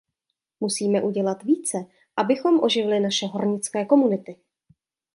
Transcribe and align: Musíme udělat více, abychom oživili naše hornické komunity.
Musíme 0.59 1.01
udělat 1.01 1.43
více, 1.43 1.77
abychom 2.17 2.59
oživili 2.59 2.99
naše 2.99 3.27
hornické 3.27 3.85
komunity. 3.85 4.35